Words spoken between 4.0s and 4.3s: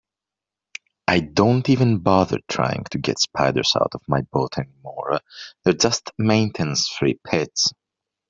my